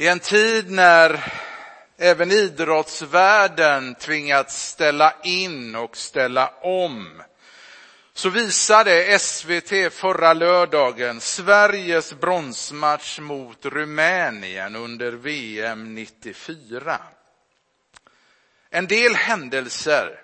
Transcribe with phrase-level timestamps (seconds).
[0.00, 1.32] I en tid när
[1.98, 7.22] även idrottsvärlden tvingats ställa in och ställa om
[8.12, 16.98] så visade SVT förra lördagen Sveriges bronsmatch mot Rumänien under VM 94.
[18.70, 20.20] En del händelser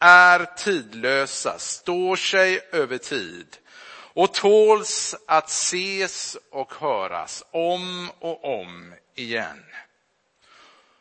[0.00, 3.56] är tidlösa, står sig över tid
[4.18, 9.64] och tåls att ses och höras om och om igen.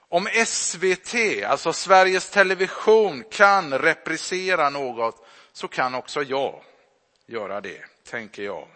[0.10, 6.64] Om SVT, alltså Sveriges Television, kan reprisera något så kan också jag
[7.26, 8.68] göra det, tänker jag.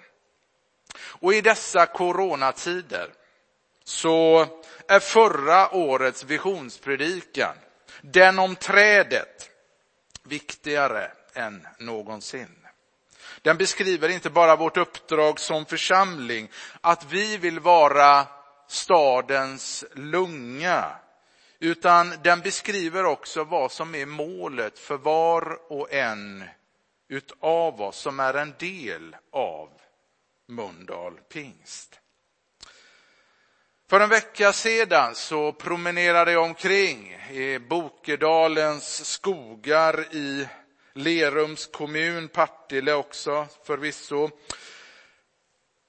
[0.98, 3.10] Och i dessa coronatider
[3.84, 4.48] så
[4.88, 7.56] är förra årets visionspredikan,
[8.02, 9.50] den om trädet,
[10.24, 12.58] viktigare än någonsin.
[13.42, 16.50] Den beskriver inte bara vårt uppdrag som församling,
[16.82, 18.28] att vi vill vara
[18.72, 20.96] stadens lunga,
[21.60, 26.44] utan den beskriver också vad som är målet för var och en
[27.08, 29.70] utav oss som är en del av
[30.48, 32.00] Mölndal pingst.
[33.90, 40.48] För en vecka sedan så promenerade jag omkring i Bokedalens skogar i
[40.94, 44.30] Lerums kommun, Partille också förvisso.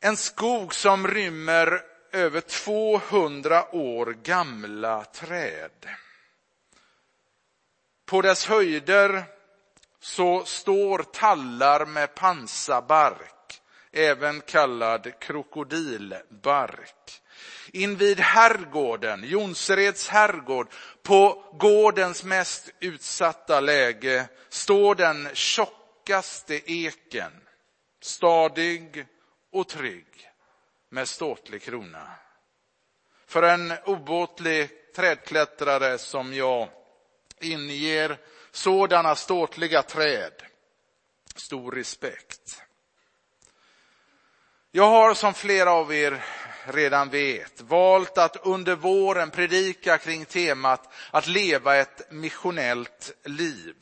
[0.01, 5.89] En skog som rymmer över 200 år gamla träd.
[8.07, 9.25] På dess höjder
[10.01, 13.61] så står tallar med pansarbark,
[13.93, 17.23] även kallad krokodilbark.
[17.73, 20.69] Invid herrgården, Jonsereds herrgård,
[21.03, 27.33] på gårdens mest utsatta läge står den tjockaste eken,
[28.01, 29.07] stadig
[29.53, 30.32] och trygg
[30.93, 32.11] med ståtlig krona.
[33.27, 36.69] För en obåtlig trädklättrare som jag
[37.41, 38.19] inger
[38.51, 40.33] sådana ståtliga träd
[41.35, 42.63] stor respekt.
[44.71, 46.25] Jag har som flera av er
[46.65, 53.75] redan vet valt att under våren predika kring temat att leva ett missionellt liv.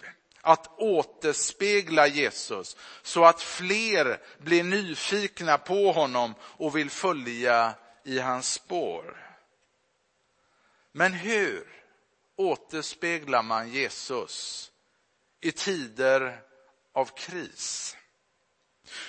[0.42, 7.74] Att återspegla Jesus så att fler blir nyfikna på honom och vill följa
[8.04, 9.26] i hans spår.
[10.92, 11.66] Men hur
[12.36, 14.66] återspeglar man Jesus
[15.40, 16.40] i tider
[16.92, 17.96] av kris?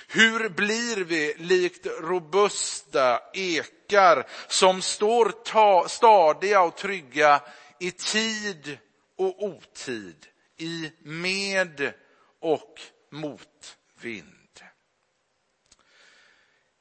[0.08, 7.40] Hur blir vi likt robusta ekar som står ta, stadiga och trygga
[7.78, 8.78] i tid
[9.16, 10.26] och otid,
[10.62, 11.92] i med
[12.40, 12.80] och
[13.10, 14.60] motvind?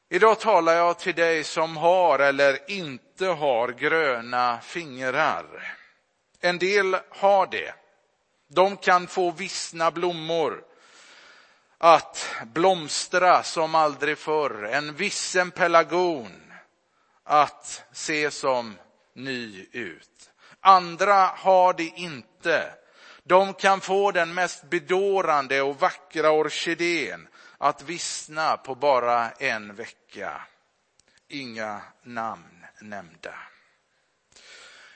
[0.10, 5.76] Idag talar jag till dig som har eller inte har gröna fingrar.
[6.40, 7.74] En del har det.
[8.48, 10.64] De kan få vissna blommor
[11.78, 16.54] att blomstra som aldrig förr, en vissen pelargon
[17.24, 18.78] att se som
[19.14, 20.32] ny ut.
[20.60, 22.81] Andra har det inte.
[23.24, 27.28] De kan få den mest bedårande och vackra orkidén
[27.58, 30.42] att vissna på bara en vecka.
[31.28, 33.34] Inga namn nämnda.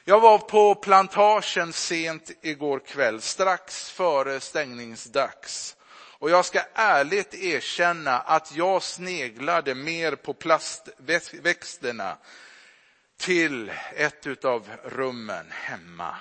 [0.04, 5.76] Jag var på plantagen sent igår kväll, strax före stängningsdags.
[6.20, 12.18] Och jag ska ärligt erkänna att jag sneglade mer på plastväxterna
[13.18, 16.16] till ett av rummen hemma.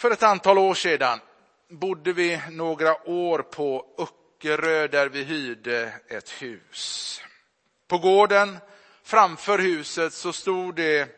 [0.00, 1.20] För ett antal år sedan
[1.68, 7.22] bodde vi några år på Öckerö där vi hyrde ett hus.
[7.88, 8.58] På gården
[9.02, 11.08] framför huset så stod det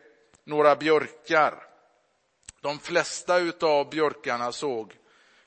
[0.43, 1.63] några björkar.
[2.61, 4.93] De flesta av björkarna såg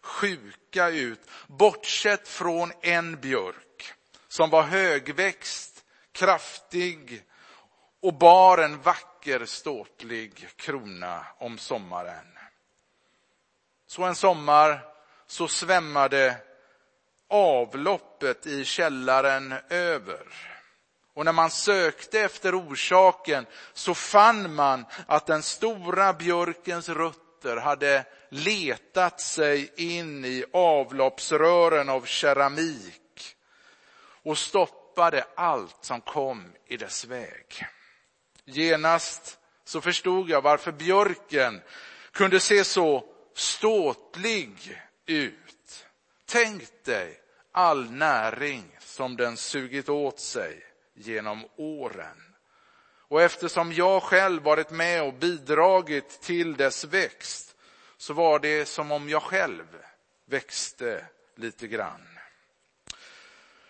[0.02, 3.92] sjuka ut, bortsett från en björk
[4.28, 7.22] som var högväxt, kraftig
[8.02, 12.35] och bar en vacker ståtlig krona om sommaren.
[13.86, 14.84] Så en sommar
[15.26, 16.36] så svämmade
[17.28, 20.26] avloppet i källaren över.
[21.14, 28.04] Och när man sökte efter orsaken så fann man att den stora björkens rötter hade
[28.28, 33.36] letat sig in i avloppsrören av keramik
[34.22, 37.66] och stoppade allt som kom i dess väg.
[38.44, 41.62] Genast så förstod jag varför björken
[42.12, 45.86] kunde se så ståtlig ut.
[46.26, 47.20] Tänk dig
[47.52, 52.34] all näring som den sugit åt sig genom åren.
[53.08, 57.56] Och eftersom jag själv varit med och bidragit till dess växt
[57.96, 59.66] så var det som om jag själv
[60.24, 62.18] växte lite grann.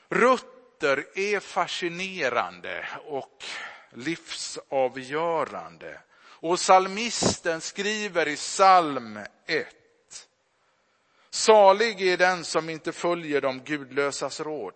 [0.09, 3.45] Rutter är fascinerande och
[3.91, 6.01] livsavgörande.
[6.47, 9.67] Och salmisten skriver i psalm 1.
[11.31, 14.75] Salig är den som inte följer de gudlösas råd,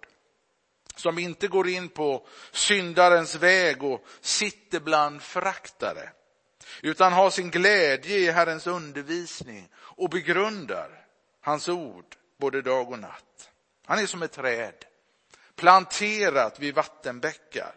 [0.95, 6.13] som inte går in på syndarens väg och sitter bland föraktare,
[6.83, 11.07] utan har sin glädje i Herrens undervisning och begrundar
[11.41, 13.51] hans ord både dag och natt.
[13.87, 14.85] Han är som ett träd
[15.57, 17.75] planterat vid vattenbäckar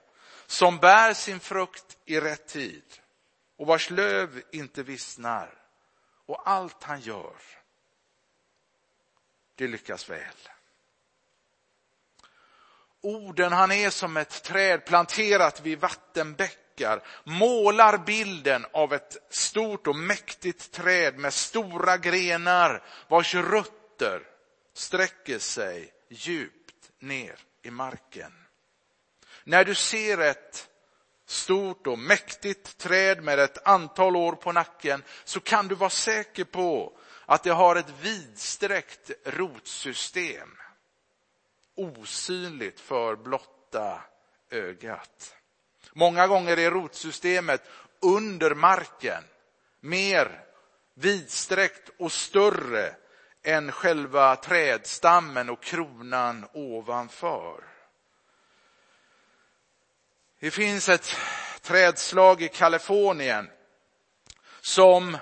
[0.48, 2.84] som bär sin frukt i rätt tid
[3.64, 5.54] och vars löv inte vissnar.
[6.26, 7.36] Och allt han gör,
[9.56, 10.50] det lyckas väl.
[13.02, 19.96] Orden, han är som ett träd planterat vid vattenbäckar, målar bilden av ett stort och
[19.96, 24.22] mäktigt träd med stora grenar vars rötter
[24.74, 28.34] sträcker sig djupt ner i marken.
[29.44, 30.70] När du ser ett
[31.34, 36.44] stort och mäktigt träd med ett antal år på nacken så kan du vara säker
[36.44, 40.50] på att det har ett vidsträckt rotsystem.
[41.76, 44.02] Osynligt för blotta
[44.50, 45.36] ögat.
[45.94, 47.62] Många gånger är rotsystemet
[48.02, 49.24] under marken
[49.80, 50.46] mer
[50.96, 52.96] vidsträckt och större
[53.44, 57.73] än själva trädstammen och kronan ovanför.
[60.44, 61.16] Det finns ett
[61.62, 63.50] trädslag i Kalifornien
[64.62, 65.18] som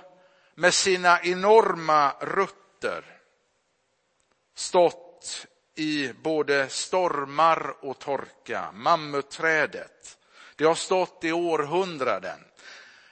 [0.56, 3.06] med sina enorma rötter
[4.56, 8.72] stått i både stormar och torka.
[8.74, 10.18] Mammutträdet.
[10.56, 12.40] Det har stått i århundraden.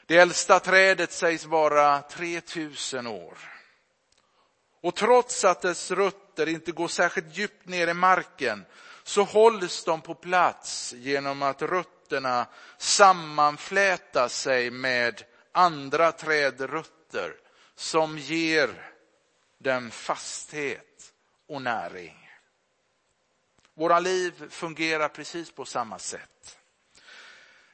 [0.06, 3.38] Det äldsta trädet sägs vara 3000 år.
[4.82, 8.66] Och trots att dess rötter inte går särskilt djupt ner i marken
[9.04, 11.99] så hålls de på plats genom att rötterna
[12.78, 17.36] sammanfläta sig med andra trädrötter
[17.76, 18.92] som ger
[19.58, 21.14] den fasthet
[21.48, 22.30] och näring.
[23.74, 26.58] Våra liv fungerar precis på samma sätt.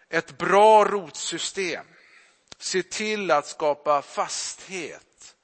[0.10, 1.86] Ett bra rotsystem
[2.58, 5.36] ser till att skapa fasthet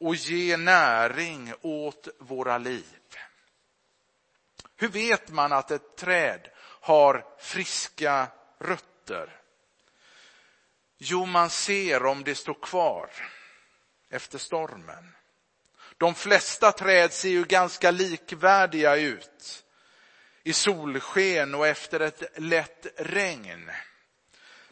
[0.00, 2.94] och ge näring åt våra liv.
[4.76, 6.48] Hur vet man att ett träd
[6.88, 9.40] har friska rötter?
[10.98, 13.10] Jo, man ser om det står kvar
[14.10, 15.14] efter stormen.
[15.98, 19.64] De flesta träd ser ju ganska likvärdiga ut
[20.42, 23.70] i solsken och efter ett lätt regn.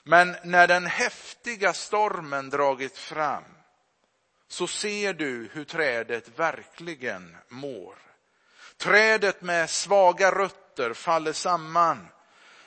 [0.03, 3.45] Men när den häftiga stormen dragit fram
[4.49, 7.95] så ser du hur trädet verkligen mår.
[8.77, 12.09] Trädet med svaga rötter faller samman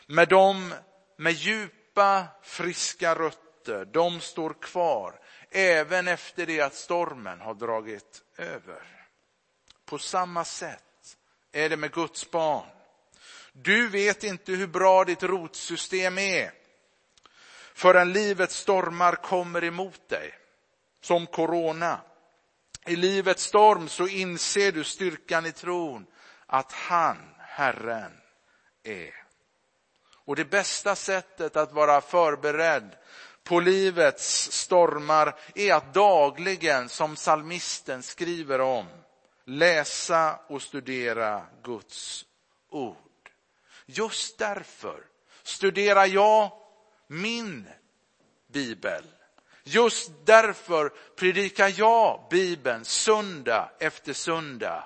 [0.07, 0.73] med de
[1.17, 3.85] med djupa, friska rötter.
[3.85, 5.19] De står kvar
[5.51, 8.83] även efter det att stormen har dragit över.
[9.85, 11.17] På samma sätt
[11.51, 12.65] är det med Guds barn.
[13.53, 16.51] Du vet inte hur bra ditt rotsystem är
[17.73, 20.33] förrän livets stormar kommer emot dig,
[21.01, 22.01] som corona.
[22.85, 26.05] I livets storm så inser du styrkan i tron
[26.45, 27.17] att han,
[27.59, 28.11] Herren,
[28.83, 29.13] är.
[30.25, 32.95] Och det bästa sättet att vara förberedd
[33.43, 38.85] på livets stormar är att dagligen, som salmisten skriver om,
[39.45, 42.25] läsa och studera Guds
[42.69, 43.29] ord.
[43.85, 45.03] Just därför
[45.43, 46.51] studerar jag
[47.07, 47.69] min
[48.47, 49.03] bibel
[49.63, 54.83] Just därför predikar jag Bibeln söndag efter söndag.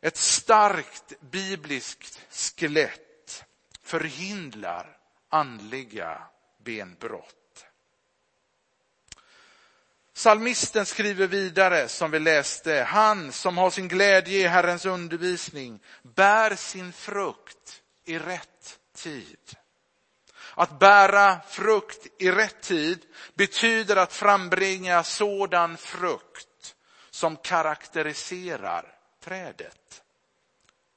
[0.00, 3.44] Ett starkt bibliskt skelett
[3.82, 4.96] förhindrar
[5.28, 6.22] andliga
[6.64, 7.34] benbrott.
[10.12, 16.56] Salmisten skriver vidare, som vi läste, han som har sin glädje i Herrens undervisning bär
[16.56, 19.56] sin frukt i rätt tid.
[20.54, 26.74] Att bära frukt i rätt tid betyder att frambringa sådan frukt
[27.10, 30.02] som karaktäriserar trädet.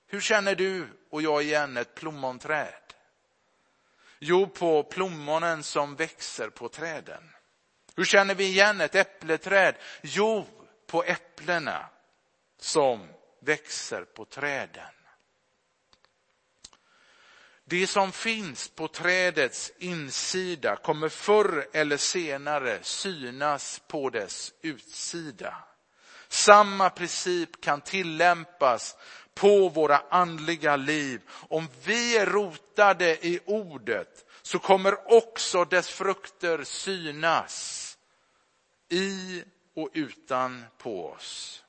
[0.08, 2.94] Hur känner du och jag igen ett plommonträd?
[4.20, 7.32] Jo, på plommonen som växer på träden.
[7.96, 9.76] Hur känner vi igen ett äppleträd?
[10.02, 10.48] Jo,
[10.88, 11.86] på äpplena
[12.58, 13.08] som
[13.40, 14.94] växer på träden.
[17.64, 25.64] Det som finns på trädets insida kommer förr eller senare synas på dess utsida.
[26.32, 28.98] Samma princip kan tillämpas
[29.34, 31.22] på våra andliga liv.
[31.32, 37.98] Om vi är rotade i ordet så kommer också dess frukter synas
[38.90, 39.44] i
[39.76, 41.64] och utan på oss.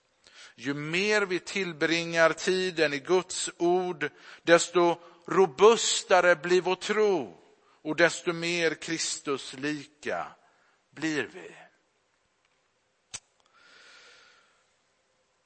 [0.54, 4.10] Ju mer vi tillbringar tiden i Guds ord,
[4.42, 7.38] desto robustare blir vår tro
[7.82, 10.26] och desto mer Kristuslika
[10.90, 11.61] blir vi.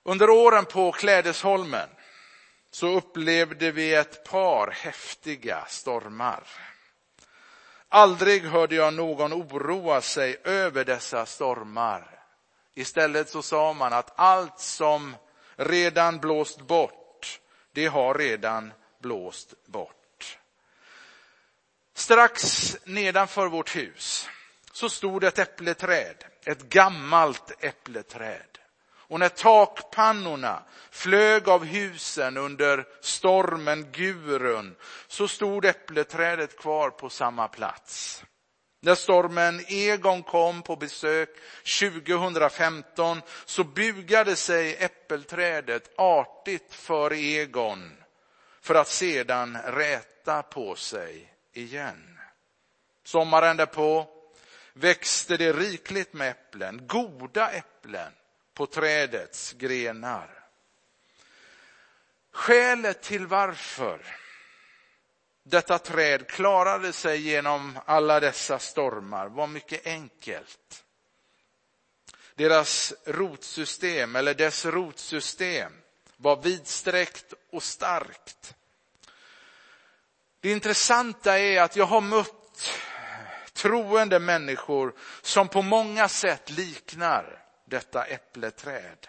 [0.08, 1.88] Under åren på Klädesholmen
[2.70, 6.42] så upplevde vi ett par häftiga stormar.
[7.88, 12.24] Aldrig hörde jag någon oroa sig över dessa stormar.
[12.74, 15.16] Istället så sa man att allt som
[15.56, 17.40] redan blåst bort,
[17.72, 20.38] det har redan blåst bort.
[21.94, 24.28] Strax nedanför vårt hus
[24.72, 28.55] så stod ett äppleträd, ett gammalt äppleträd.
[29.08, 37.48] Och när takpannorna flög av husen under stormen Gurun så stod äppleträdet kvar på samma
[37.48, 38.24] plats.
[38.80, 41.28] När stormen Egon kom på besök
[41.80, 47.92] 2015 så bugade sig äppelträdet artigt för Egon
[48.60, 52.18] för att sedan räta på sig igen.
[53.04, 54.06] Sommaren därpå
[54.72, 58.12] växte det rikligt med äpplen, goda äpplen
[58.56, 60.44] på trädets grenar.
[62.32, 64.06] Skälet till varför
[65.42, 70.84] detta träd klarade sig genom alla dessa stormar var mycket enkelt.
[72.34, 75.72] Deras rotsystem, eller dess rotsystem,
[76.16, 78.54] var vidsträckt och starkt.
[80.40, 82.70] Det intressanta är att jag har mött
[83.52, 89.06] troende människor som på många sätt liknar detta äppleträd.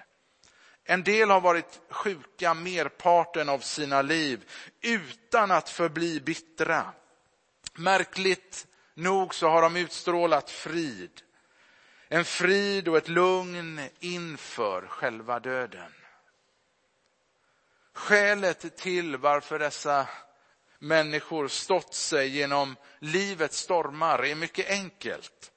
[0.84, 4.50] En del har varit sjuka merparten av sina liv
[4.82, 6.94] utan att förbli bittra.
[7.74, 11.22] Märkligt nog så har de utstrålat frid.
[12.08, 15.94] En frid och ett lugn inför själva döden.
[17.94, 20.08] Skälet till varför dessa
[20.80, 25.52] människor stått sig genom livets stormar är mycket enkelt.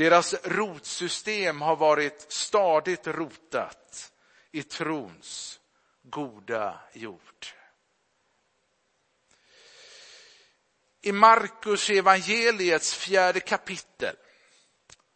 [0.00, 4.12] Deras rotsystem har varit stadigt rotat
[4.52, 5.60] i trons
[6.02, 7.46] goda jord.
[11.00, 14.16] I Markus evangeliets fjärde kapitel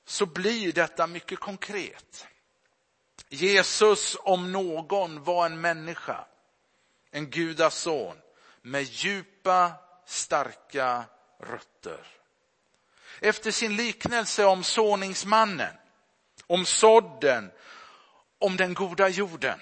[0.05, 2.27] så blir detta mycket konkret.
[3.29, 6.25] Jesus om någon var en människa,
[7.11, 8.17] en gudason
[8.63, 9.73] med djupa,
[10.07, 11.05] starka
[11.39, 12.07] rötter
[13.25, 15.73] efter sin liknelse om såningsmannen,
[16.47, 17.51] om sådden,
[18.39, 19.61] om den goda jorden.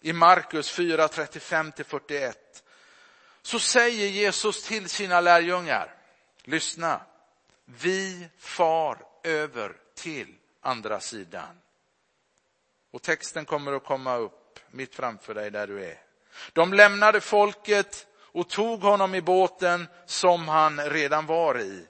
[0.00, 2.34] I Markus 4, 35-41
[3.42, 5.94] så säger Jesus till sina lärjungar,
[6.44, 7.00] lyssna,
[7.64, 11.60] vi far över till andra sidan.
[12.90, 16.00] Och texten kommer att komma upp mitt framför dig där du är.
[16.52, 21.86] De lämnade folket och tog honom i båten som han redan var i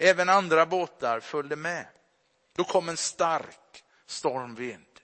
[0.00, 1.86] Även andra båtar följde med.
[2.56, 5.00] Då kom en stark stormvind,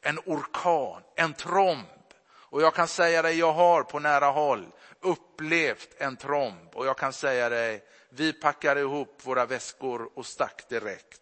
[0.00, 1.86] en orkan, en tromb.
[2.28, 4.66] Och jag kan säga dig, jag har på nära håll
[5.00, 6.74] upplevt en tromb.
[6.74, 11.20] Och jag kan säga dig, vi packade ihop våra väskor och stack direkt.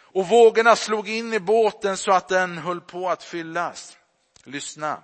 [0.00, 3.98] Och vågorna slog in i båten så att den höll på att fyllas.
[4.44, 5.02] Lyssna,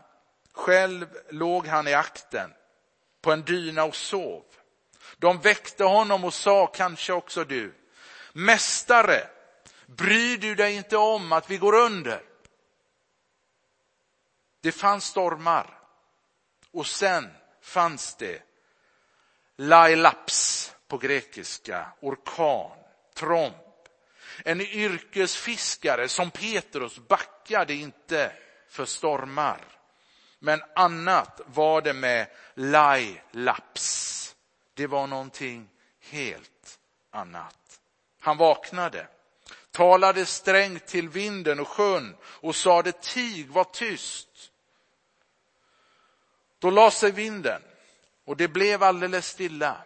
[0.52, 2.50] själv låg han i akten
[3.22, 4.42] på en dyna och sov.
[5.18, 7.74] De väckte honom och sa, kanske också du,
[8.32, 9.28] Mästare,
[9.86, 12.22] bryr du dig inte om att vi går under?
[14.60, 15.78] Det fanns stormar
[16.70, 17.30] och sen
[17.62, 18.42] fanns det
[19.56, 22.70] lailaps på grekiska, orkan,
[23.14, 23.54] tromp.
[24.44, 28.32] En yrkesfiskare som Petrus backade inte
[28.68, 29.60] för stormar.
[30.38, 34.13] Men annat var det med lailaps.
[34.74, 35.68] Det var någonting
[36.00, 36.78] helt
[37.10, 37.80] annat.
[38.20, 39.08] Han vaknade,
[39.70, 44.28] talade strängt till vinden och sjön och sade tig, var tyst.
[46.58, 47.62] Då la sig vinden
[48.24, 49.76] och det blev alldeles stilla.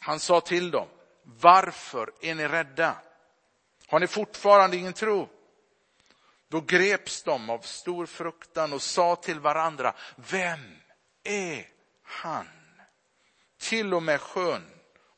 [0.00, 0.88] Han sa till dem,
[1.22, 2.96] varför är ni rädda?
[3.86, 5.28] Har ni fortfarande ingen tro?
[6.48, 10.76] Då greps de av stor fruktan och sa till varandra, vem
[11.24, 11.68] är
[12.02, 12.57] han?
[13.58, 14.70] Till och med sjön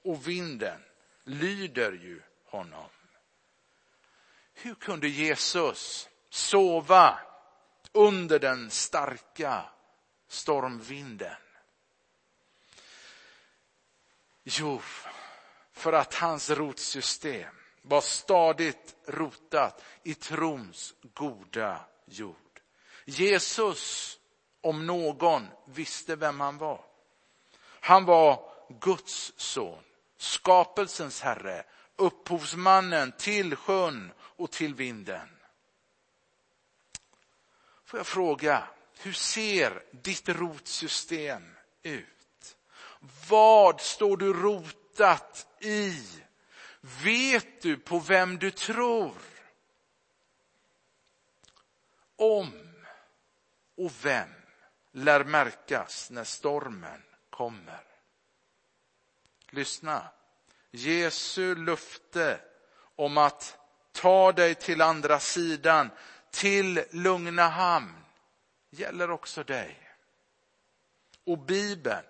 [0.03, 0.85] och vinden
[1.25, 2.89] lyder ju honom.
[4.55, 7.21] Hur kunde Jesus sova
[7.93, 9.65] under den starka
[10.29, 11.37] stormvinden?
[14.43, 14.81] Jo,
[15.73, 22.61] för att hans rotsystem var stadigt rotat i trons goda jord.
[23.05, 24.19] Jesus,
[24.61, 26.85] om någon, visste vem han var.
[27.81, 29.83] Han var Guds son,
[30.17, 31.65] skapelsens herre,
[31.97, 35.29] upphovsmannen till sjön och till vinden.
[37.85, 38.69] Får jag fråga,
[38.99, 42.57] hur ser ditt rotsystem ut?
[43.29, 46.05] Vad står du rotat i?
[46.81, 49.15] Vet du på vem du tror?
[52.17, 52.75] Om
[53.77, 54.29] och vem
[54.93, 57.03] lär märkas när stormen
[57.41, 57.81] kommer.
[59.51, 60.09] Lyssna.
[60.71, 62.41] Jesu löfte
[62.97, 63.59] om att
[63.93, 65.91] ta dig till andra sidan,
[66.31, 68.05] till lugna hamn,
[68.71, 69.79] gäller också dig.
[71.25, 72.05] Och Bibeln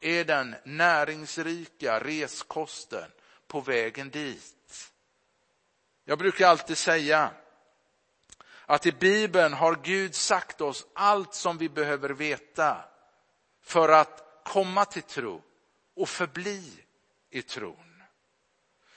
[0.00, 3.10] är den näringsrika reskosten
[3.46, 4.92] på vägen dit.
[6.04, 7.30] Jag brukar alltid säga
[8.66, 12.84] att i Bibeln har Gud sagt oss allt som vi behöver veta
[13.62, 15.42] för att komma till tro
[15.96, 16.72] och förbli
[17.30, 18.02] i tron.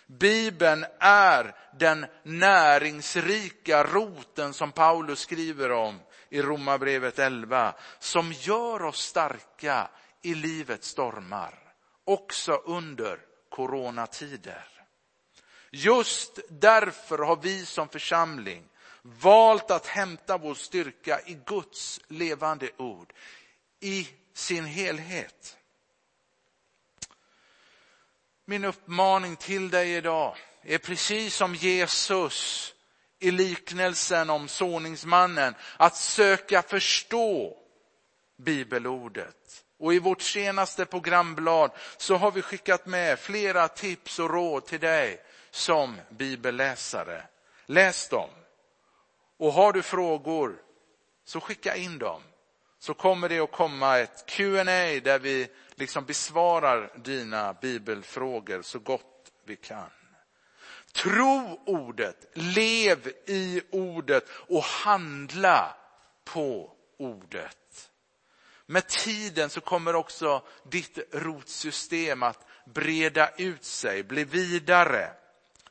[0.07, 8.99] Bibeln är den näringsrika roten som Paulus skriver om i Romarbrevet 11, som gör oss
[8.99, 9.89] starka
[10.21, 13.19] i livets stormar, också under
[13.49, 14.67] coronatider.
[15.71, 18.63] Just därför har vi som församling
[19.01, 23.13] valt att hämta vår styrka i Guds levande ord
[23.79, 25.57] i sin helhet.
[28.45, 32.73] Min uppmaning till dig idag är precis som Jesus
[33.19, 37.57] i liknelsen om såningsmannen, att söka förstå
[38.37, 39.63] bibelordet.
[39.79, 44.79] Och i vårt senaste programblad så har vi skickat med flera tips och råd till
[44.79, 47.23] dig som bibelläsare.
[47.65, 48.29] Läs dem.
[49.37, 50.61] Och har du frågor
[51.25, 52.21] så skicka in dem.
[52.83, 59.31] Så kommer det att komma ett Q&A där vi liksom besvarar dina bibelfrågor så gott
[59.45, 59.89] vi kan.
[60.91, 65.75] Tro ordet, lev i ordet och handla
[66.23, 67.89] på ordet.
[68.65, 75.11] Med tiden så kommer också ditt rotsystem att breda ut sig, bli vidare.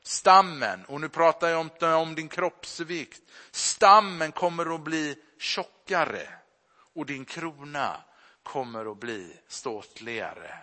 [0.02, 6.28] Stammen, och nu pratar jag om, om din kroppsvikt, stammen kommer att bli tjockare
[6.94, 8.04] och din krona
[8.42, 10.58] kommer att bli ståtligare.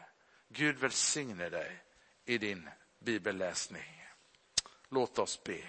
[0.49, 1.83] Gud välsigne dig
[2.25, 4.05] i din bibelläsning.
[4.89, 5.61] Låt oss be.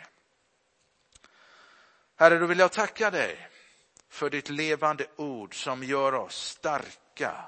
[2.17, 3.49] Herre, då vill jag tacka dig
[4.09, 7.45] för ditt levande ord som gör oss starka,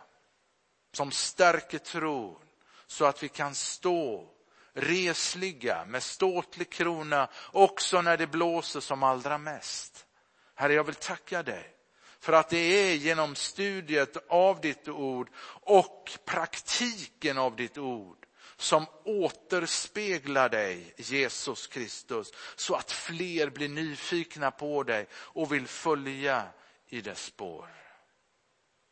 [0.92, 2.48] som stärker tron
[2.87, 4.29] så att vi kan stå
[4.72, 10.07] resliga med ståtlig krona också när det blåser som allra mest.
[10.55, 11.77] Herre, jag vill tacka dig
[12.23, 15.31] för att det är genom studiet av ditt ord
[15.63, 24.51] och praktiken av ditt ord som återspeglar dig, Jesus Kristus, så att fler blir nyfikna
[24.51, 26.45] på dig och vill följa
[26.89, 27.69] i dess spår.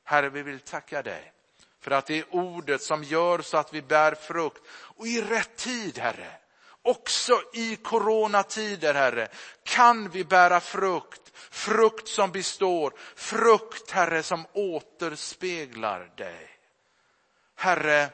[0.05, 1.33] Herre, vi vill tacka dig
[1.81, 4.63] för att det är ordet som gör så att vi bär frukt.
[4.69, 6.40] Och i rätt tid, Herre,
[6.83, 9.29] också i coronatider, Herre,
[9.63, 11.21] kan vi bära frukt.
[11.51, 16.49] Frukt som består, frukt, Herre, som återspeglar dig.
[17.57, 18.11] Herre,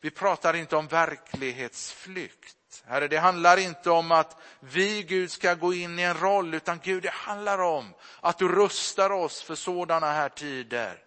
[0.00, 2.82] vi pratar inte om verklighetsflykt.
[2.86, 6.80] Herre, det handlar inte om att vi, Gud, ska gå in i en roll, utan
[6.82, 11.04] Gud, det handlar om att du rustar oss för sådana här tider.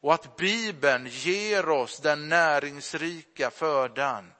[0.00, 4.32] Och att Bibeln ger oss den näringsrika födan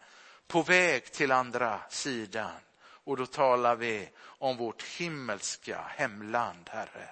[0.47, 2.61] på väg till andra sidan.
[2.81, 7.09] Och då talar vi om vårt himmelska hemland, Herre.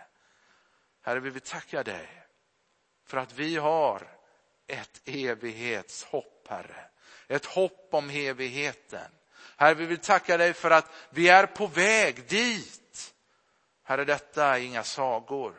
[1.02, 2.08] Herre, vi vill tacka dig
[3.06, 4.08] för att vi har
[4.66, 6.84] ett evighetshopp, Herre.
[7.28, 9.10] Ett hopp om evigheten.
[9.56, 13.14] Herre, vi vill tacka dig för att vi är på väg dit.
[13.82, 15.54] Herre, detta är inga sagor.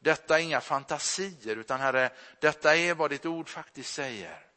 [0.00, 2.10] Detta är inga fantasier, utan Herre,
[2.40, 4.47] detta är vad ditt ord faktiskt säger.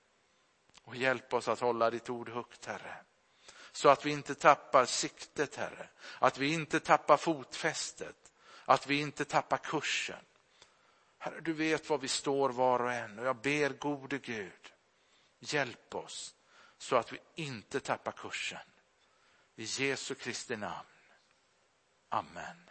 [0.83, 2.97] Och hjälp oss att hålla ditt ord högt, Herre.
[3.71, 5.89] Så att vi inte tappar siktet, Herre.
[6.19, 8.31] Att vi inte tappar fotfästet.
[8.65, 10.25] Att vi inte tappar kursen.
[11.17, 14.73] Herre, du vet var vi står var och en och jag ber gode Gud
[15.43, 16.35] Hjälp oss
[16.77, 18.59] så att vi inte tappar kursen.
[19.55, 20.87] I Jesu Kristi namn.
[22.09, 22.70] Amen.